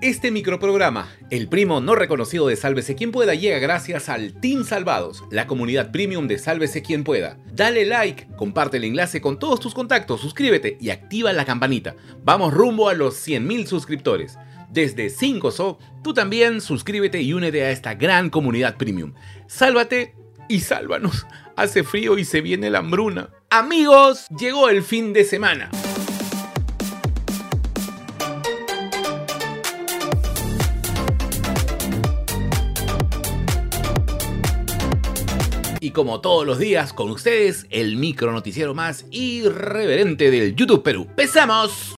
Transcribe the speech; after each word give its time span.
Este 0.00 0.30
microprograma, 0.30 1.08
el 1.28 1.48
primo 1.48 1.80
no 1.80 1.96
reconocido 1.96 2.46
de 2.46 2.54
Sálvese 2.54 2.94
quien 2.94 3.10
pueda, 3.10 3.34
llega 3.34 3.58
gracias 3.58 4.08
al 4.08 4.32
Team 4.32 4.62
Salvados, 4.62 5.24
la 5.32 5.48
comunidad 5.48 5.90
premium 5.90 6.28
de 6.28 6.38
Sálvese 6.38 6.82
quien 6.82 7.02
pueda. 7.02 7.36
Dale 7.52 7.84
like, 7.84 8.28
comparte 8.36 8.76
el 8.76 8.84
enlace 8.84 9.20
con 9.20 9.40
todos 9.40 9.58
tus 9.58 9.74
contactos, 9.74 10.20
suscríbete 10.20 10.78
y 10.80 10.90
activa 10.90 11.32
la 11.32 11.44
campanita. 11.44 11.96
Vamos 12.22 12.54
rumbo 12.54 12.88
a 12.88 12.94
los 12.94 13.16
100.000 13.26 13.66
suscriptores. 13.66 14.38
Desde 14.70 15.08
5SO, 15.08 15.78
tú 16.04 16.14
también 16.14 16.60
suscríbete 16.60 17.20
y 17.20 17.32
únete 17.32 17.64
a 17.64 17.72
esta 17.72 17.94
gran 17.94 18.30
comunidad 18.30 18.76
premium. 18.76 19.14
Sálvate 19.48 20.14
y 20.48 20.60
sálvanos. 20.60 21.26
Hace 21.56 21.82
frío 21.82 22.18
y 22.18 22.24
se 22.24 22.40
viene 22.40 22.70
la 22.70 22.78
hambruna. 22.78 23.30
Amigos, 23.50 24.26
llegó 24.38 24.68
el 24.68 24.84
fin 24.84 25.12
de 25.12 25.24
semana. 25.24 25.72
Como 35.98 36.20
todos 36.20 36.46
los 36.46 36.60
días, 36.60 36.92
con 36.92 37.10
ustedes, 37.10 37.66
el 37.70 37.96
micro 37.96 38.30
noticiero 38.30 38.72
más 38.72 39.04
irreverente 39.10 40.30
del 40.30 40.54
YouTube 40.54 40.84
Perú. 40.84 41.06
¡Empezamos! 41.08 41.96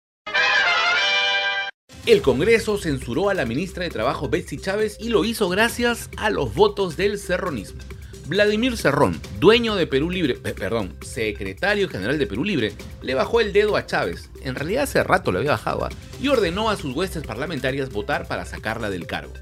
El 2.06 2.22
Congreso 2.22 2.78
censuró 2.78 3.28
a 3.28 3.34
la 3.34 3.44
ministra 3.44 3.84
de 3.84 3.90
Trabajo 3.90 4.30
Betsy 4.30 4.56
Chávez 4.56 4.96
y 4.98 5.10
lo 5.10 5.26
hizo 5.26 5.50
gracias 5.50 6.08
a 6.16 6.30
los 6.30 6.54
votos 6.54 6.96
del 6.96 7.18
serronismo. 7.18 7.82
Vladimir 8.26 8.78
Cerrón, 8.78 9.20
dueño 9.38 9.74
de 9.74 9.86
Perú 9.86 10.10
Libre, 10.10 10.36
perdón, 10.36 10.96
secretario 11.02 11.86
general 11.90 12.18
de 12.18 12.26
Perú 12.26 12.42
Libre, 12.42 12.72
le 13.02 13.12
bajó 13.12 13.42
el 13.42 13.52
dedo 13.52 13.76
a 13.76 13.84
Chávez, 13.84 14.30
en 14.40 14.54
realidad 14.54 14.84
hace 14.84 15.04
rato 15.04 15.30
le 15.30 15.40
había 15.40 15.50
bajado, 15.50 15.84
¿ah? 15.84 15.90
y 16.22 16.28
ordenó 16.28 16.70
a 16.70 16.76
sus 16.76 16.96
huestes 16.96 17.22
parlamentarias 17.22 17.90
votar 17.90 18.26
para 18.26 18.46
sacarla 18.46 18.88
del 18.88 19.06
cargo. 19.06 19.34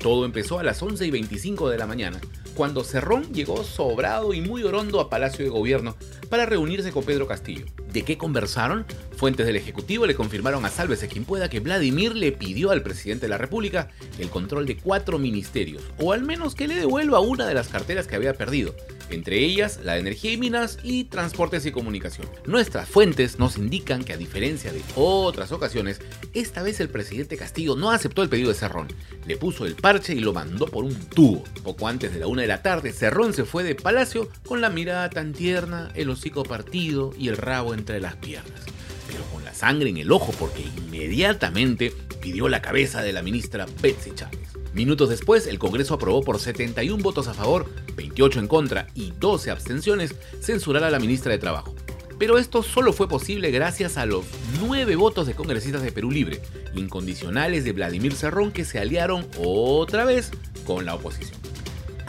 Todo 0.00 0.24
empezó 0.24 0.58
a 0.58 0.62
las 0.62 0.82
11 0.82 1.06
y 1.06 1.10
25 1.10 1.68
de 1.68 1.76
la 1.76 1.86
mañana, 1.86 2.18
cuando 2.54 2.84
Cerrón 2.84 3.34
llegó 3.34 3.62
sobrado 3.64 4.32
y 4.32 4.40
muy 4.40 4.62
orondo 4.62 4.98
a 4.98 5.10
Palacio 5.10 5.44
de 5.44 5.50
Gobierno 5.50 5.94
para 6.30 6.46
reunirse 6.46 6.90
con 6.90 7.04
Pedro 7.04 7.26
Castillo. 7.26 7.66
¿De 7.92 8.02
qué 8.02 8.16
conversaron? 8.16 8.86
Fuentes 9.16 9.46
del 9.46 9.56
Ejecutivo 9.56 10.06
le 10.06 10.14
confirmaron 10.14 10.64
a 10.64 10.70
Sálvese 10.70 11.06
quien 11.06 11.26
pueda 11.26 11.50
que 11.50 11.60
Vladimir 11.60 12.16
le 12.16 12.32
pidió 12.32 12.70
al 12.70 12.82
presidente 12.82 13.26
de 13.26 13.30
la 13.30 13.36
República 13.36 13.90
el 14.18 14.30
control 14.30 14.64
de 14.64 14.78
cuatro 14.78 15.18
ministerios, 15.18 15.82
o 15.98 16.14
al 16.14 16.22
menos 16.22 16.54
que 16.54 16.66
le 16.66 16.76
devuelva 16.76 17.20
una 17.20 17.46
de 17.46 17.52
las 17.52 17.68
carteras 17.68 18.06
que 18.06 18.16
había 18.16 18.32
perdido, 18.32 18.74
entre 19.10 19.38
ellas 19.38 19.80
la 19.82 19.94
de 19.94 20.00
energía 20.00 20.32
y 20.32 20.36
minas 20.36 20.78
y 20.82 21.04
transportes 21.04 21.66
y 21.66 21.72
comunicación. 21.72 22.28
Nuestras 22.46 22.88
fuentes 22.88 23.38
nos 23.38 23.56
indican 23.56 24.04
que 24.04 24.12
a 24.12 24.16
diferencia 24.16 24.72
de 24.72 24.82
otras 24.94 25.52
ocasiones, 25.52 26.00
esta 26.34 26.62
vez 26.62 26.80
el 26.80 26.88
presidente 26.88 27.36
Castillo 27.36 27.76
no 27.76 27.90
aceptó 27.90 28.22
el 28.22 28.28
pedido 28.28 28.48
de 28.48 28.54
Cerrón, 28.54 28.88
le 29.26 29.36
puso 29.36 29.66
el 29.66 29.74
parche 29.74 30.14
y 30.14 30.20
lo 30.20 30.32
mandó 30.32 30.66
por 30.66 30.84
un 30.84 30.94
tubo. 30.94 31.44
Poco 31.62 31.88
antes 31.88 32.12
de 32.12 32.20
la 32.20 32.26
una 32.26 32.42
de 32.42 32.48
la 32.48 32.62
tarde, 32.62 32.92
Cerrón 32.92 33.34
se 33.34 33.44
fue 33.44 33.62
de 33.62 33.74
palacio 33.74 34.28
con 34.46 34.60
la 34.60 34.70
mirada 34.70 35.10
tan 35.10 35.32
tierna, 35.32 35.90
el 35.94 36.10
hocico 36.10 36.42
partido 36.42 37.12
y 37.18 37.28
el 37.28 37.36
rabo 37.36 37.74
entre 37.74 38.00
las 38.00 38.16
piernas, 38.16 38.62
pero 39.06 39.24
con 39.32 39.39
sangre 39.60 39.90
en 39.90 39.98
el 39.98 40.10
ojo 40.10 40.32
porque 40.38 40.62
inmediatamente 40.62 41.92
pidió 42.22 42.48
la 42.48 42.62
cabeza 42.62 43.02
de 43.02 43.12
la 43.12 43.20
ministra 43.20 43.66
Betsy 43.82 44.12
Chávez. 44.14 44.40
Minutos 44.72 45.10
después, 45.10 45.46
el 45.46 45.58
Congreso 45.58 45.94
aprobó 45.94 46.22
por 46.22 46.38
71 46.38 47.02
votos 47.02 47.28
a 47.28 47.34
favor, 47.34 47.66
28 47.94 48.40
en 48.40 48.48
contra 48.48 48.86
y 48.94 49.12
12 49.18 49.50
abstenciones 49.50 50.14
censurar 50.40 50.84
a 50.84 50.90
la 50.90 50.98
ministra 50.98 51.32
de 51.32 51.38
Trabajo. 51.38 51.74
Pero 52.18 52.38
esto 52.38 52.62
solo 52.62 52.92
fue 52.94 53.08
posible 53.08 53.50
gracias 53.50 53.98
a 53.98 54.06
los 54.06 54.24
9 54.60 54.96
votos 54.96 55.26
de 55.26 55.34
congresistas 55.34 55.82
de 55.82 55.92
Perú 55.92 56.10
Libre, 56.10 56.40
incondicionales 56.74 57.64
de 57.64 57.72
Vladimir 57.72 58.14
Cerrón 58.14 58.52
que 58.52 58.64
se 58.64 58.78
aliaron 58.78 59.26
otra 59.36 60.04
vez 60.06 60.30
con 60.64 60.86
la 60.86 60.94
oposición. 60.94 61.39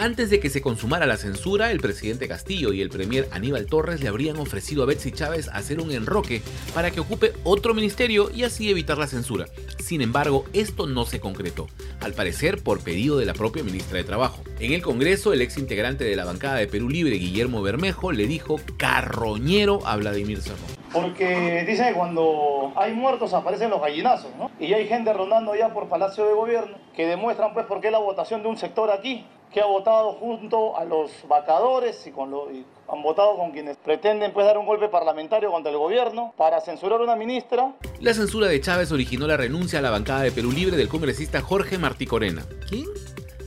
Antes 0.02 0.31
de 0.31 0.39
que 0.39 0.49
se 0.49 0.63
consumara 0.63 1.05
la 1.05 1.16
censura, 1.16 1.69
el 1.69 1.80
presidente 1.80 2.27
Castillo 2.27 2.73
y 2.73 2.81
el 2.81 2.89
premier 2.89 3.27
Aníbal 3.31 3.67
Torres 3.67 4.01
le 4.01 4.07
habrían 4.07 4.38
ofrecido 4.38 4.81
a 4.81 4.88
Betsy 4.88 5.12
Chávez 5.12 5.47
hacer 5.50 5.79
un 5.79 5.91
enroque 5.91 6.41
para 6.73 6.89
que 6.89 7.00
ocupe 7.00 7.34
otro 7.44 7.75
ministerio 7.75 8.31
y 8.34 8.41
así 8.41 8.72
evitar 8.72 8.97
la 8.97 9.06
censura. 9.06 9.45
Sin 9.78 10.01
embargo, 10.01 10.45
esto 10.53 10.88
no 10.88 11.06
se 11.06 11.19
concretó, 11.19 11.67
al 12.00 12.13
parecer 12.13 12.63
por 12.63 12.84
pedido 12.84 13.19
de 13.19 13.28
la 13.28 13.35
propia 13.35 13.62
ministra 13.62 13.97
de 13.97 14.03
Trabajo. 14.03 14.41
En 14.59 14.73
el 14.73 14.81
Congreso, 14.81 15.34
el 15.34 15.41
ex 15.44 15.59
integrante 15.59 16.03
de 16.03 16.16
la 16.16 16.25
bancada 16.25 16.56
de 16.56 16.66
Perú 16.66 16.89
Libre, 16.89 17.18
Guillermo 17.18 17.62
Bermejo, 17.62 18.12
le 18.12 18.25
dijo 18.25 18.59
carroñero 18.78 19.85
a 19.85 19.97
Vladimir 19.97 20.41
Cerrón. 20.41 20.81
Porque 20.91 21.63
dice 21.68 21.89
que 21.89 21.94
cuando 21.94 22.73
hay 22.75 22.94
muertos 22.94 23.35
aparecen 23.35 23.69
los 23.69 23.79
gallinazos, 23.79 24.35
¿no? 24.35 24.50
Y 24.59 24.73
hay 24.73 24.88
gente 24.88 25.13
rondando 25.13 25.53
ya 25.56 25.72
por 25.72 25.89
Palacio 25.89 26.25
de 26.25 26.33
Gobierno 26.33 26.75
que 26.95 27.06
demuestran 27.06 27.53
pues 27.53 27.68
por 27.68 27.81
qué 27.81 27.91
la 27.91 28.00
votación 28.00 28.41
de 28.41 28.50
un 28.50 28.57
sector 28.57 28.89
aquí 28.89 29.23
que 29.51 29.62
ha 29.62 29.66
votado 29.66 30.13
junto 30.13 30.78
a 30.78 30.85
los 30.85 31.12
vacadores 31.28 32.06
y, 32.07 32.12
con 32.12 32.31
lo, 32.31 32.51
y 32.51 32.66
han 32.88 33.01
votado 33.03 33.38
con 33.38 33.51
quienes 33.51 33.78
pretenden 33.78 34.31
pues, 34.34 34.45
dar 34.45 34.57
un 34.57 34.66
golpe 34.66 34.88
parlamentario 34.88 35.51
contra 35.51 35.72
el 35.72 35.78
gobierno 35.78 36.34
para 36.38 36.62
censurar 36.62 37.00
a 37.01 37.03
una 37.03 37.16
ministra. 37.16 37.73
La 38.00 38.13
censura 38.13 38.47
de 38.47 38.62
Chávez 38.62 38.91
originó 38.91 39.28
la 39.28 39.38
renuncia 39.38 39.79
a 39.79 39.81
la 39.81 39.91
bancada 39.91 40.22
de 40.22 40.31
Perú 40.31 40.51
Libre 40.51 40.78
del 40.78 40.88
congresista 40.88 41.41
Jorge 41.41 41.78
Martí 41.78 42.06
Corena. 42.06 42.45
¿Quién? 42.67 42.85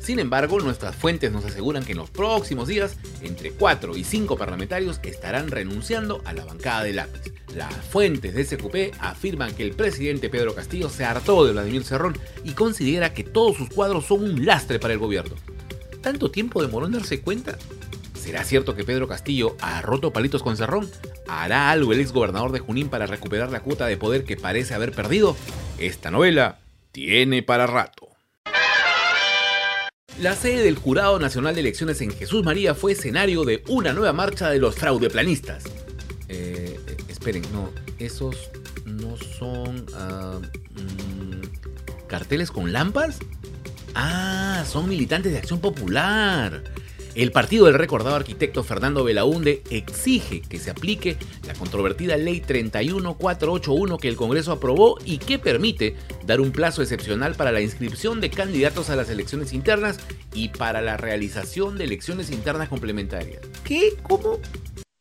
Sin 0.00 0.18
embargo, 0.18 0.60
nuestras 0.60 0.94
fuentes 0.94 1.32
nos 1.32 1.46
aseguran 1.46 1.82
que 1.82 1.92
en 1.92 1.98
los 1.98 2.10
próximos 2.10 2.68
días, 2.68 2.98
entre 3.22 3.52
4 3.52 3.96
y 3.96 4.04
5 4.04 4.36
parlamentarios 4.36 5.00
estarán 5.02 5.50
renunciando 5.50 6.20
a 6.26 6.34
la 6.34 6.44
bancada 6.44 6.84
de 6.84 6.92
lápiz. 6.92 7.32
Las 7.54 7.72
fuentes 7.74 8.34
de 8.34 8.44
SQP 8.44 9.00
afirman 9.00 9.54
que 9.54 9.62
el 9.62 9.74
presidente 9.74 10.28
Pedro 10.28 10.54
Castillo 10.54 10.90
se 10.90 11.06
hartó 11.06 11.46
de 11.46 11.52
Vladimir 11.52 11.84
Cerrón 11.84 12.18
y 12.42 12.52
considera 12.52 13.14
que 13.14 13.24
todos 13.24 13.56
sus 13.56 13.70
cuadros 13.70 14.04
son 14.04 14.24
un 14.24 14.44
lastre 14.44 14.78
para 14.78 14.92
el 14.92 14.98
gobierno 14.98 15.36
tanto 16.04 16.30
tiempo 16.30 16.60
demoró 16.60 16.84
en 16.86 16.92
darse 16.92 17.22
cuenta? 17.22 17.56
¿Será 18.14 18.44
cierto 18.44 18.76
que 18.76 18.84
Pedro 18.84 19.08
Castillo 19.08 19.56
ha 19.60 19.80
roto 19.80 20.12
palitos 20.12 20.42
con 20.42 20.56
Cerrón? 20.56 20.88
¿Hará 21.26 21.70
algo 21.70 21.94
el 21.94 22.00
ex 22.00 22.12
gobernador 22.12 22.52
de 22.52 22.60
Junín 22.60 22.90
para 22.90 23.06
recuperar 23.06 23.50
la 23.50 23.60
cuota 23.60 23.86
de 23.86 23.96
poder 23.96 24.24
que 24.24 24.36
parece 24.36 24.74
haber 24.74 24.92
perdido? 24.92 25.34
Esta 25.78 26.10
novela 26.10 26.58
tiene 26.92 27.42
para 27.42 27.66
rato. 27.66 28.10
La 30.20 30.36
sede 30.36 30.62
del 30.62 30.76
Jurado 30.76 31.18
Nacional 31.18 31.54
de 31.54 31.62
Elecciones 31.62 32.00
en 32.02 32.10
Jesús 32.10 32.44
María 32.44 32.74
fue 32.74 32.92
escenario 32.92 33.44
de 33.44 33.64
una 33.68 33.94
nueva 33.94 34.12
marcha 34.12 34.50
de 34.50 34.58
los 34.58 34.74
fraudeplanistas. 34.76 35.64
Eh, 36.28 36.78
eh 36.86 36.96
esperen, 37.08 37.42
no, 37.52 37.70
esos 37.98 38.50
no 38.84 39.16
son 39.16 39.86
uh, 39.94 40.40
carteles 42.06 42.50
con 42.50 42.72
lampas. 42.72 43.18
Ah, 43.94 44.64
son 44.66 44.88
militantes 44.88 45.32
de 45.32 45.38
Acción 45.38 45.60
Popular. 45.60 46.62
El 47.14 47.30
partido 47.30 47.66
del 47.66 47.74
recordado 47.74 48.16
arquitecto 48.16 48.64
Fernando 48.64 49.04
Belaunde 49.04 49.62
exige 49.70 50.42
que 50.42 50.58
se 50.58 50.70
aplique 50.70 51.16
la 51.46 51.54
controvertida 51.54 52.16
ley 52.16 52.40
31481 52.40 53.98
que 53.98 54.08
el 54.08 54.16
Congreso 54.16 54.50
aprobó 54.50 54.98
y 55.04 55.18
que 55.18 55.38
permite 55.38 55.94
dar 56.26 56.40
un 56.40 56.50
plazo 56.50 56.82
excepcional 56.82 57.36
para 57.36 57.52
la 57.52 57.60
inscripción 57.60 58.20
de 58.20 58.30
candidatos 58.30 58.90
a 58.90 58.96
las 58.96 59.10
elecciones 59.10 59.52
internas 59.52 60.00
y 60.34 60.48
para 60.48 60.80
la 60.80 60.96
realización 60.96 61.78
de 61.78 61.84
elecciones 61.84 62.32
internas 62.32 62.68
complementarias. 62.68 63.42
¿Qué? 63.62 63.94
¿Cómo? 64.02 64.40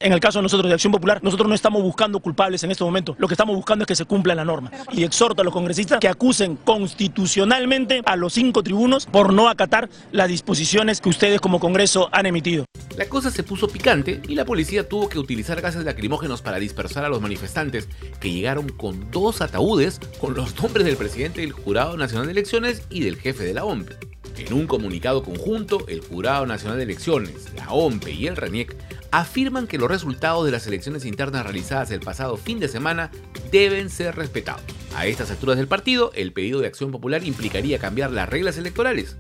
En 0.04 0.12
el 0.12 0.20
caso 0.20 0.40
de 0.40 0.44
nosotros 0.44 0.68
de 0.68 0.74
Acción 0.74 0.92
Popular, 0.92 1.24
nosotros 1.24 1.48
no 1.48 1.56
estamos 1.56 1.82
buscando 1.82 2.20
culpables 2.20 2.62
en 2.66 2.72
este 2.72 2.84
momento. 2.84 3.16
Lo 3.20 3.30
que 3.30 3.36
estamos 3.36 3.56
buscando 3.56 3.84
es 3.84 3.88
que 3.88 3.96
se 3.96 4.04
cumpla 4.04 4.36
la 4.36 4.44
norma. 4.44 4.70
Y 4.92 5.06
exhorto 5.06 5.42
a 5.42 5.46
los 5.46 5.54
congresistas 5.54 6.02
que 6.02 6.10
acusen 6.10 6.58
constitucionalmente 6.58 8.02
a 8.06 8.18
los 8.18 8.34
cinco 8.34 8.64
tribunos 8.64 9.06
por 9.06 9.32
no 9.32 9.48
acatar 9.48 9.90
las 10.12 10.28
disposiciones 10.28 11.00
que 11.00 11.08
ustedes 11.08 11.40
como 11.40 11.62
Congreso 11.62 12.10
han 12.12 12.26
emitido. 12.26 12.66
La 12.98 13.06
cosa 13.06 13.32
se 13.32 13.44
puso 13.44 13.70
picante 13.70 14.22
y 14.28 14.36
la 14.36 14.44
policía 14.44 14.90
tuvo 14.90 15.08
que 15.08 15.20
utilizar 15.20 15.62
gases 15.62 15.86
lacrimógenos 15.86 16.42
para 16.42 16.60
dispersar 16.60 17.06
a 17.06 17.10
los 17.10 17.22
manifestantes 17.22 17.88
que 18.20 18.30
llegaron 18.30 18.68
con 18.68 19.10
dos 19.10 19.40
ataúdes 19.40 20.02
con 20.20 20.34
los 20.34 20.62
nombres 20.62 20.86
del 20.86 20.98
presidente 20.98 21.40
del 21.40 21.54
Jurado 21.54 21.96
Nacional 21.96 22.26
de 22.26 22.34
Elecciones 22.34 22.84
y 22.90 23.06
del 23.06 23.16
jefe 23.16 23.46
de 23.46 23.54
la 23.54 23.64
OMP. 23.64 23.90
En 24.38 24.52
un 24.52 24.68
comunicado 24.68 25.24
conjunto, 25.24 25.86
el 25.88 26.02
Jurado 26.02 26.46
Nacional 26.46 26.78
de 26.78 26.84
Elecciones, 26.84 27.54
la 27.56 27.72
OMPE 27.72 28.12
y 28.12 28.28
el 28.28 28.36
RENIEC 28.36 28.76
afirman 29.14 29.68
que 29.68 29.78
los 29.78 29.90
resultados 29.90 30.44
de 30.44 30.52
las 30.52 30.66
elecciones 30.66 31.06
internas 31.06 31.44
realizadas 31.44 31.92
el 31.92 32.00
pasado 32.00 32.36
fin 32.36 32.60
de 32.60 32.68
semana 32.68 33.12
deben 33.52 33.92
ser 33.92 34.16
respetados. 34.16 34.64
A 34.96 35.06
estas 35.06 35.30
alturas 35.30 35.58
del 35.58 35.68
partido, 35.68 36.12
el 36.16 36.34
pedido 36.34 36.60
de 36.60 36.68
acción 36.68 36.92
popular 36.92 37.24
implicaría 37.24 37.78
cambiar 37.78 38.10
las 38.10 38.28
reglas 38.28 38.58
electorales. 38.58 39.16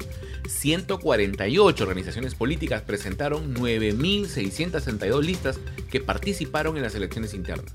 148 0.48 1.84
organizaciones 1.84 2.34
políticas 2.34 2.81
presentaron 2.81 3.54
9.662 3.54 5.22
listas 5.22 5.60
que 5.92 6.00
participaron 6.00 6.75
en 6.75 6.81
las 6.84 6.95
elecciones 6.95 7.36
internas. 7.36 7.72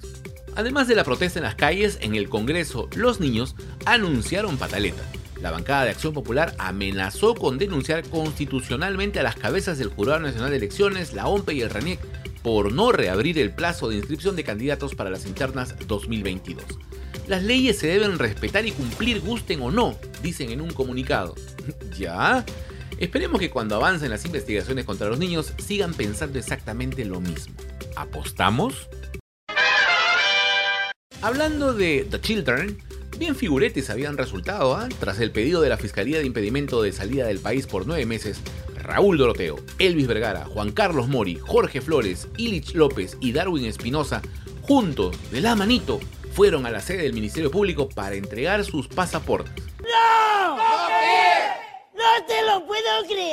Además 0.56 0.88
de 0.88 0.97
la 0.97 1.05
protesta 1.05 1.38
en 1.38 1.44
las 1.44 1.55
calles, 1.55 1.99
en 2.00 2.17
el 2.17 2.29
Congreso, 2.29 2.88
los 2.97 3.20
niños 3.20 3.55
anunciaron 3.87 4.59
pataleta 4.59 5.05
la 5.40 5.50
bancada 5.50 5.85
de 5.85 5.90
Acción 5.90 6.12
Popular 6.12 6.55
amenazó 6.58 7.35
con 7.35 7.58
denunciar 7.58 8.02
constitucionalmente 8.08 9.20
a 9.20 9.23
las 9.23 9.37
cabezas 9.37 9.79
del 9.79 9.88
Jurado 9.88 10.20
Nacional 10.20 10.50
de 10.50 10.56
Elecciones, 10.56 11.12
la 11.12 11.29
OMPE 11.29 11.55
y 11.55 11.62
el 11.62 11.70
RENIEC 11.70 12.00
por 12.43 12.73
no 12.73 12.93
reabrir 12.93 13.38
el 13.38 13.52
plazo 13.52 13.88
de 13.88 13.96
inscripción 13.96 14.37
de 14.37 14.44
candidatos 14.44 14.94
para 14.94 15.11
las 15.11 15.26
internas 15.26 15.75
2022. 15.87 16.64
Las 17.26 17.43
leyes 17.43 17.79
se 17.79 17.88
deben 17.88 18.19
respetar 18.19 18.67
y 18.67 18.73
cumplir 18.73 19.20
gusten 19.20 19.61
o 19.62 19.70
no, 19.70 19.96
dicen 20.23 20.50
en 20.50 20.61
un 20.61 20.70
comunicado. 20.70 21.35
¿Ya? 21.99 22.44
Esperemos 22.99 23.38
que 23.38 23.50
cuando 23.50 23.76
avancen 23.76 24.11
las 24.11 24.25
investigaciones 24.25 24.84
contra 24.84 25.08
los 25.08 25.19
niños 25.19 25.52
sigan 25.58 25.94
pensando 25.94 26.38
exactamente 26.38 27.05
lo 27.05 27.20
mismo. 27.20 27.55
¿Apostamos? 27.96 28.88
Hablando 31.20 31.75
de 31.75 32.06
The 32.11 32.20
Children, 32.20 32.79
bien 33.19 33.35
figuretes 33.35 33.91
habían 33.91 34.17
resultado 34.17 34.75
¿ah? 34.75 34.88
tras 35.00 35.19
el 35.20 35.32
pedido 35.32 35.61
de 35.61 35.69
la 35.69 35.76
Fiscalía 35.76 36.19
de 36.19 36.26
Impedimento 36.26 36.82
de 36.82 36.93
Salida 36.93 37.26
del 37.26 37.41
país 37.41 37.67
por 37.67 37.87
nueve 37.87 38.06
meses. 38.06 38.41
Raúl 38.76 39.19
Doroteo, 39.19 39.56
Elvis 39.79 40.06
Vergara, 40.06 40.44
Juan 40.47 40.70
Carlos 40.70 41.09
Mori, 41.09 41.35
Jorge 41.37 41.81
Flores, 41.81 42.29
Illich 42.37 42.75
López 42.75 43.19
y 43.20 43.32
Darwin 43.32 43.67
Espinosa, 43.67 44.23
juntos, 44.62 45.17
de 45.31 45.41
la 45.41 45.55
manito, 45.56 46.00
fueron 46.32 46.65
a 46.65 46.70
la 46.70 46.81
sede 46.81 47.03
del 47.03 47.12
Ministerio 47.12 47.50
Público 47.50 47.88
para 47.88 48.15
entregar 48.15 48.65
sus 48.65 48.88
pasaportes. 48.88 49.53
¡No! 49.81 50.56
¡No 50.56 52.26
te 52.26 52.43
lo 52.47 52.67
puedo 52.67 53.06
creer! 53.06 53.27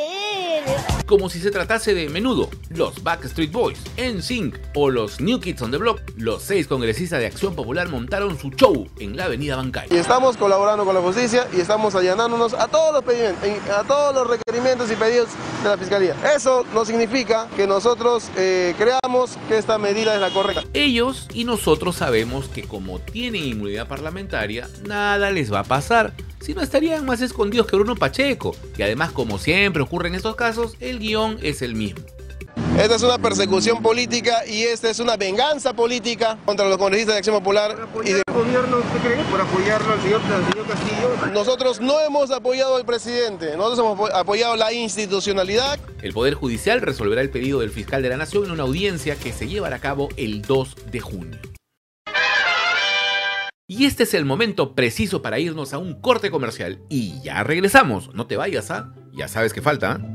Como 1.06 1.30
si 1.30 1.40
se 1.40 1.52
tratase 1.52 1.94
de 1.94 2.10
Menudo, 2.10 2.50
los 2.70 3.04
Backstreet 3.04 3.52
Boys, 3.52 3.80
NSYNC 3.96 4.58
o 4.74 4.90
los 4.90 5.22
New 5.22 5.40
Kids 5.40 5.62
on 5.62 5.70
the 5.70 5.78
Block, 5.78 6.02
los 6.18 6.42
seis 6.42 6.66
congresistas 6.66 7.20
de 7.20 7.28
Acción 7.28 7.54
Popular 7.54 7.88
montaron 7.90 8.40
su 8.40 8.50
show 8.50 8.88
en 9.00 9.16
la 9.16 9.26
avenida 9.26 9.56
Bancay. 9.56 9.88
Y 9.92 9.98
estamos 9.98 10.36
colaborando 10.36 10.84
con 10.84 10.96
la 10.96 11.02
justicia 11.02 11.48
y 11.56 11.60
estamos 11.60 11.94
allanándonos 11.94 12.56
a 12.56 12.68
todos 12.68 12.92
los 12.92 13.04
pedimentos, 13.04 13.70
a 13.70 13.84
todos 13.84 14.16
los 14.16 14.28
requerimientos 14.28 14.92
y 14.92 14.96
pedidos 14.96 15.30
de 15.62 15.70
la 15.70 15.78
Fiscalía. 15.78 16.16
Eso 16.36 16.66
no 16.74 16.84
significa 16.86 17.48
que 17.56 17.68
nosotros 17.68 18.32
eh, 18.36 18.74
creamos 18.76 19.38
que 19.48 19.60
esta 19.60 19.78
medida 19.78 20.16
es 20.16 20.22
la 20.22 20.32
correcta. 20.32 20.64
Ellos 20.74 21.28
y 21.36 21.44
nosotros 21.44 21.98
sabemos 21.98 22.48
que 22.48 22.64
como 22.64 22.98
tienen 22.98 23.44
inmunidad 23.44 23.88
parlamentaria, 23.88 24.68
nada 24.88 25.30
les 25.30 25.54
va 25.54 25.60
a 25.60 25.64
pasar 25.66 26.14
si 26.40 26.54
no 26.54 26.62
estarían 26.62 27.06
más 27.06 27.22
escondidos 27.22 27.68
que 27.68 27.76
Bruno 27.76 27.96
Pacheco. 27.96 28.56
Y 28.78 28.82
además, 28.82 29.12
como 29.12 29.38
siempre 29.38 29.84
ocurre 29.84 30.10
en 30.10 30.16
estos 30.16 30.36
casos, 30.36 30.76
el 30.80 31.00
guion 31.00 31.38
es 31.42 31.62
el 31.62 31.76
mismo. 31.76 32.02
Esta 32.78 32.96
es 32.96 33.04
una 33.04 33.18
persecución 33.18 33.82
política 33.82 34.46
y 34.46 34.64
esta 34.64 34.90
es 34.90 35.00
una 35.00 35.16
venganza 35.16 35.74
política 35.74 36.38
contra 36.46 36.68
los 36.68 36.78
congresistas 36.78 37.16
de 37.16 37.20
Acción 37.20 37.38
Popular. 37.38 37.88
¿Por 37.94 38.06
y 38.06 38.12
de... 38.12 38.22
gobierno 38.34 38.78
usted 38.78 39.00
cree? 39.00 39.24
¿Por 39.24 39.40
apoyarlo 39.40 39.94
al 39.94 40.02
señor, 40.02 40.22
al 40.22 40.52
señor 40.52 40.68
Castillo? 40.68 41.32
Nosotros 41.34 41.80
no 41.80 42.02
hemos 42.02 42.32
apoyado 42.32 42.76
al 42.76 42.86
presidente, 42.86 43.56
nosotros 43.56 43.80
hemos 43.80 44.12
apoyado 44.12 44.58
la 44.58 44.74
institucionalidad. 44.74 45.80
El 46.02 46.14
Poder 46.14 46.34
Judicial 46.34 46.82
resolverá 46.82 47.22
el 47.22 47.30
pedido 47.30 47.62
del 47.62 47.72
fiscal 47.72 48.02
de 48.02 48.10
la 48.10 48.18
Nación 48.18 48.46
en 48.46 48.52
una 48.52 48.64
audiencia 48.64 49.16
que 49.16 49.32
se 49.32 49.48
llevará 49.48 49.78
a 49.78 49.80
cabo 49.80 50.10
el 50.18 50.42
2 50.42 50.76
de 50.92 51.00
junio. 51.00 51.55
Y 53.68 53.86
este 53.86 54.04
es 54.04 54.14
el 54.14 54.26
momento 54.26 54.76
preciso 54.76 55.24
para 55.24 55.40
irnos 55.40 55.74
a 55.74 55.80
un 55.80 56.00
corte 56.00 56.30
comercial. 56.30 56.82
Y 56.88 57.20
ya 57.24 57.44
regresamos. 57.44 58.14
No 58.14 58.28
te 58.28 58.38
vayas, 58.38 58.70
¿ah? 58.70 58.94
Ya 59.12 59.28
sabes 59.28 59.54
que 59.54 59.62
falta. 59.64 60.00
Señor, 60.00 60.15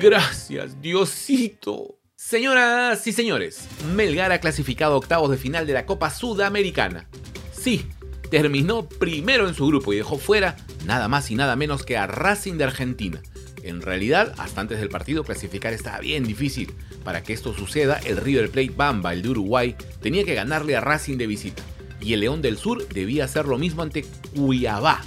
Gracias, 0.00 0.80
Diosito. 0.80 1.98
Señoras 2.16 3.06
y 3.06 3.12
señores, 3.12 3.68
Melgar 3.94 4.32
ha 4.32 4.40
clasificado 4.40 4.96
octavos 4.96 5.30
de 5.30 5.36
final 5.36 5.66
de 5.66 5.74
la 5.74 5.84
Copa 5.84 6.08
Sudamericana. 6.08 7.06
Sí, 7.52 7.84
terminó 8.30 8.88
primero 8.88 9.46
en 9.46 9.54
su 9.54 9.66
grupo 9.66 9.92
y 9.92 9.96
dejó 9.96 10.16
fuera 10.16 10.56
nada 10.86 11.08
más 11.08 11.30
y 11.30 11.34
nada 11.34 11.54
menos 11.54 11.84
que 11.84 11.98
a 11.98 12.06
Racing 12.06 12.54
de 12.54 12.64
Argentina. 12.64 13.20
En 13.62 13.82
realidad, 13.82 14.32
hasta 14.38 14.62
antes 14.62 14.80
del 14.80 14.88
partido 14.88 15.22
clasificar 15.22 15.74
estaba 15.74 15.98
bien 15.98 16.24
difícil. 16.24 16.72
Para 17.04 17.22
que 17.22 17.34
esto 17.34 17.52
suceda, 17.52 18.00
el 18.06 18.16
River 18.16 18.50
Plate 18.50 18.72
Bamba, 18.74 19.12
el 19.12 19.20
de 19.20 19.28
Uruguay, 19.28 19.76
tenía 20.00 20.24
que 20.24 20.34
ganarle 20.34 20.76
a 20.76 20.80
Racing 20.80 21.18
de 21.18 21.26
visita. 21.26 21.62
Y 22.00 22.14
el 22.14 22.20
León 22.20 22.40
del 22.40 22.56
Sur 22.56 22.88
debía 22.88 23.26
hacer 23.26 23.44
lo 23.44 23.58
mismo 23.58 23.82
ante 23.82 24.06
Cuiabá. 24.34 25.02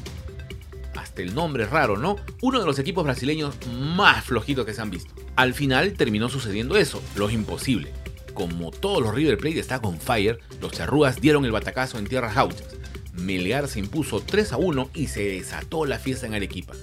El 1.15 1.35
nombre 1.35 1.63
es 1.63 1.69
raro, 1.69 1.97
¿no? 1.97 2.15
Uno 2.41 2.59
de 2.59 2.65
los 2.65 2.79
equipos 2.79 3.03
brasileños 3.03 3.55
más 3.95 4.25
flojitos 4.25 4.65
que 4.65 4.73
se 4.73 4.81
han 4.81 4.89
visto. 4.89 5.13
Al 5.35 5.53
final 5.53 5.93
terminó 5.93 6.29
sucediendo 6.29 6.75
eso, 6.75 7.01
lo 7.15 7.29
imposible. 7.29 7.91
Como 8.33 8.71
todos 8.71 9.01
los 9.01 9.13
River 9.13 9.37
Plate 9.37 9.59
está 9.59 9.79
con 9.79 9.99
fire, 9.99 10.39
los 10.59 10.71
charrúas 10.71 11.21
dieron 11.21 11.45
el 11.45 11.51
batacazo 11.51 11.99
en 11.99 12.07
tierras 12.07 12.35
gauchas. 12.35 12.75
Melgar 13.13 13.67
se 13.67 13.79
impuso 13.79 14.21
3 14.21 14.53
a 14.53 14.57
1 14.57 14.89
y 14.95 15.07
se 15.07 15.23
desató 15.23 15.85
la 15.85 15.99
fiesta 15.99 16.25
en 16.25 16.33
Arequipa. 16.33 16.73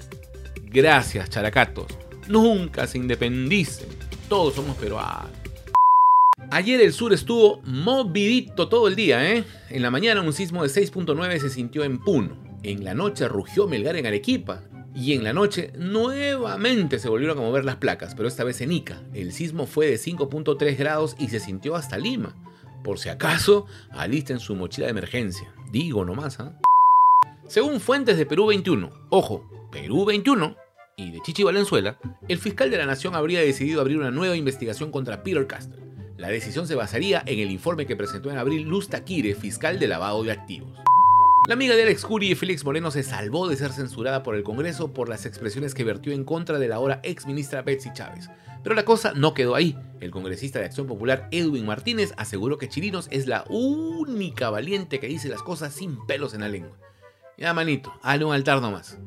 Gracias, 0.67 1.29
characatos. 1.29 1.87
Nunca 2.29 2.87
se 2.87 2.99
independicen. 2.99 3.89
Todos 4.29 4.55
somos 4.55 4.77
peruanos. 4.77 5.33
Ayer 6.53 6.81
el 6.81 6.93
sur 6.93 7.13
estuvo 7.13 7.61
movidito 7.65 8.69
todo 8.69 8.87
el 8.87 8.95
día, 8.95 9.33
¿eh? 9.33 9.45
En 9.69 9.83
la 9.83 9.91
mañana 9.91 10.23
un 10.23 10.33
sismo 10.33 10.63
de 10.63 10.69
6.9 10.69 11.39
se 11.41 11.51
sintió 11.51 11.83
en 11.83 11.99
Puno. 11.99 12.50
En 12.63 12.85
la 12.85 12.95
noche 12.95 13.27
rugió 13.29 13.67
Melgar 13.67 13.97
en 13.97 14.07
Arequipa. 14.07 14.65
Y 14.95 15.15
en 15.15 15.25
la 15.25 15.33
noche 15.33 15.73
nuevamente 15.79 16.99
se 16.99 17.09
volvieron 17.09 17.39
a 17.39 17.43
mover 17.43 17.65
las 17.65 17.77
placas, 17.77 18.15
pero 18.15 18.29
esta 18.29 18.45
vez 18.45 18.61
en 18.61 18.73
Ica. 18.73 19.03
El 19.15 19.33
sismo 19.33 19.67
fue 19.67 19.87
de 19.87 19.97
5.3 19.97 20.77
grados 20.77 21.17
y 21.19 21.29
se 21.29 21.41
sintió 21.41 21.77
hasta 21.77 21.97
Lima. 21.97 22.35
Por 22.83 22.99
si 22.99 23.09
acaso, 23.09 23.67
alisten 23.93 24.41
su 24.41 24.57
mochila 24.57 24.87
de 24.87 24.91
emergencia. 24.91 25.55
Digo 25.71 26.05
nomás, 26.05 26.41
¿ah? 26.41 26.59
Según 27.47 27.81
fuentes 27.81 28.17
de 28.17 28.27
Perú 28.27 28.47
21, 28.47 28.91
ojo, 29.11 29.45
Perú 29.71 30.05
21 30.05 30.57
y 30.97 31.11
de 31.13 31.21
Chichi 31.21 31.43
Valenzuela, 31.43 31.99
el 32.29 32.39
fiscal 32.39 32.71
de 32.71 32.79
la 32.79 32.87
Nación 32.87 33.15
habría 33.15 33.41
decidido 33.41 33.81
abrir 33.81 33.99
una 33.99 34.11
nueva 34.11 34.37
investigación 34.37 34.91
contra 34.91 35.23
Peter 35.23 35.47
Castro. 35.47 35.81
La 36.17 36.29
decisión 36.29 36.67
se 36.67 36.75
basaría 36.75 37.23
en 37.27 37.39
el 37.39 37.51
informe 37.51 37.87
que 37.87 37.97
presentó 37.97 38.31
en 38.31 38.39
abril 38.39 38.63
Luz 38.63 38.89
Taquire, 38.89 39.35
fiscal 39.35 39.79
de 39.79 39.89
lavado 39.89 40.23
de 40.23 40.33
activos. 40.33 40.79
La 41.49 41.55
amiga 41.55 41.75
de 41.75 41.83
Alex 41.83 42.05
Curi, 42.05 42.35
Félix 42.35 42.65
Moreno, 42.65 42.91
se 42.91 43.03
salvó 43.03 43.49
de 43.49 43.57
ser 43.57 43.73
censurada 43.73 44.23
por 44.23 44.37
el 44.37 44.45
Congreso 44.45 44.93
por 44.93 45.09
las 45.09 45.27
expresiones 45.27 45.75
que 45.75 45.85
vertió 45.85 46.13
en 46.13 46.25
contra 46.25 46.59
de 46.59 46.69
la 46.69 46.77
ahora 46.77 47.01
ex 47.03 47.27
ministra 47.27 47.63
Betsy 47.63 47.93
Chávez. 47.93 48.29
Pero 48.63 48.75
la 48.75 48.85
cosa 48.85 49.15
no 49.15 49.33
quedó 49.35 49.55
ahí. 49.55 49.77
El 50.01 50.11
congresista 50.11 50.59
de 50.59 50.67
Acción 50.67 50.87
Popular 50.87 51.29
Edwin 51.33 51.67
Martínez 51.67 52.13
aseguró 52.19 52.59
que 52.59 52.69
Chirinos 52.69 53.09
es 53.11 53.27
la 53.27 53.45
única 53.49 54.51
valiente 54.51 55.01
que 55.01 55.09
dice 55.09 55.29
las 55.29 55.43
cosas 55.43 55.75
sin 55.75 56.05
pelos 56.07 56.35
en 56.35 56.41
la 56.41 56.49
lengua. 56.49 56.77
Ya, 57.39 57.55
manito, 57.55 57.93
hazle 58.03 58.27
un 58.27 58.35
altar 58.35 58.61
nomás. 58.61 58.99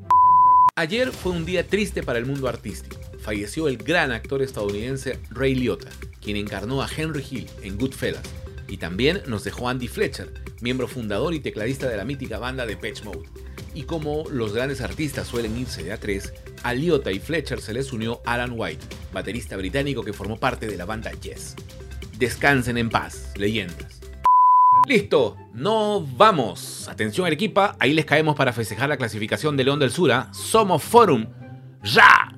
Ayer 0.76 1.12
fue 1.12 1.34
un 1.34 1.46
día 1.46 1.68
triste 1.68 2.02
para 2.02 2.18
el 2.18 2.26
mundo 2.26 2.48
artístico. 2.48 2.98
Falleció 3.20 3.68
el 3.68 3.78
gran 3.78 4.12
actor 4.12 4.42
estadounidense 4.42 5.20
Ray 5.30 5.54
Liotta, 5.54 5.92
quien 6.20 6.36
encarnó 6.36 6.82
a 6.82 6.90
Henry 6.90 7.24
Hill 7.30 7.48
en 7.62 7.78
Goodfellas. 7.78 8.24
Y 8.68 8.78
también 8.78 9.22
nos 9.28 9.44
dejó 9.44 9.70
Andy 9.70 9.88
Fletcher, 9.88 10.34
miembro 10.62 10.88
fundador 10.88 11.34
y 11.34 11.40
tecladista 11.40 11.90
de 11.90 11.98
la 11.98 12.06
mítica 12.06 12.40
banda 12.40 12.66
de 12.66 12.78
Patch 12.78 13.04
Mode. 13.04 13.30
Y 13.76 13.84
como 13.84 14.24
los 14.30 14.54
grandes 14.54 14.82
artistas 14.82 15.28
suelen 15.28 15.58
irse 15.58 15.84
de 15.84 15.92
a 15.92 16.00
tres, 16.00 16.34
a 16.64 16.74
Liotta 16.74 17.12
y 17.12 17.20
Fletcher 17.20 17.60
se 17.60 17.74
les 17.74 17.92
unió 17.92 18.22
Alan 18.26 18.54
White, 18.56 18.86
baterista 19.12 19.58
británico 19.58 20.04
que 20.04 20.14
formó 20.14 20.40
parte 20.40 20.68
de 20.68 20.78
la 20.78 20.86
banda 20.86 21.12
Yes. 21.12 21.56
Descansen 22.18 22.78
en 22.78 22.90
paz, 22.90 23.34
leyendas. 23.36 24.02
Listo, 24.88 25.38
no 25.54 26.06
vamos. 26.18 26.88
Atención 26.90 27.26
Arequipa, 27.26 27.76
ahí 27.80 27.94
les 27.94 28.06
caemos 28.06 28.36
para 28.36 28.54
festejar 28.54 28.90
la 28.90 28.98
clasificación 28.98 29.56
de 29.56 29.64
León 29.64 29.80
del 29.80 29.92
Sura. 29.92 30.30
Somos 30.34 30.84
Forum. 30.84 31.28
¡Ya! 31.84 32.33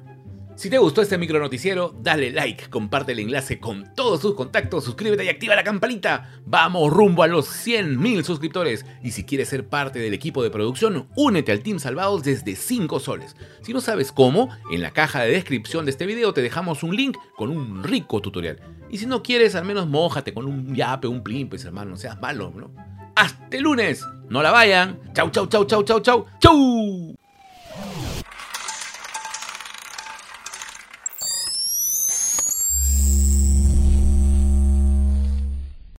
Si 0.55 0.69
te 0.69 0.77
gustó 0.77 1.01
este 1.01 1.17
micro 1.17 1.37
noticiero, 1.37 1.93
dale 2.01 2.31
like, 2.31 2.69
comparte 2.69 3.11
el 3.11 3.19
enlace 3.19 3.59
con 3.59 3.93
todos 3.93 4.21
sus 4.21 4.35
contactos, 4.35 4.85
suscríbete 4.85 5.25
y 5.25 5.27
activa 5.27 5.53
la 5.53 5.65
campanita. 5.65 6.39
Vamos 6.45 6.93
rumbo 6.93 7.23
a 7.23 7.27
los 7.27 7.49
100.000 7.67 8.23
suscriptores. 8.23 8.85
Y 9.03 9.11
si 9.11 9.25
quieres 9.25 9.49
ser 9.49 9.67
parte 9.67 9.99
del 9.99 10.13
equipo 10.13 10.41
de 10.43 10.49
producción, 10.49 11.09
únete 11.17 11.51
al 11.51 11.59
Team 11.59 11.79
Salvados 11.79 12.23
desde 12.23 12.55
5 12.55 13.01
soles. 13.01 13.35
Si 13.63 13.73
no 13.73 13.81
sabes 13.81 14.13
cómo, 14.13 14.49
en 14.71 14.81
la 14.81 14.91
caja 14.91 15.23
de 15.23 15.31
descripción 15.31 15.83
de 15.83 15.91
este 15.91 16.05
video 16.05 16.33
te 16.33 16.41
dejamos 16.41 16.83
un 16.83 16.95
link 16.95 17.17
con 17.35 17.49
un 17.49 17.83
rico 17.83 18.21
tutorial. 18.21 18.61
Y 18.89 18.97
si 18.97 19.07
no 19.07 19.23
quieres, 19.23 19.55
al 19.55 19.65
menos 19.65 19.87
mójate 19.87 20.33
con 20.33 20.45
un 20.45 20.73
yape, 20.73 21.07
un 21.07 21.21
plin, 21.21 21.49
pues 21.49 21.65
hermano, 21.65 21.91
no 21.91 21.97
seas 21.97 22.21
malo, 22.21 22.53
¿no? 22.55 22.71
¡Hasta 23.17 23.57
el 23.57 23.63
lunes! 23.63 24.05
¡No 24.29 24.41
la 24.41 24.51
vayan! 24.51 25.01
¡Chau, 25.13 25.29
chau, 25.31 25.47
chau, 25.47 25.65
chau, 25.65 25.83
chau, 25.83 25.99
chau! 25.99 26.25
¡Chau! 26.39 27.24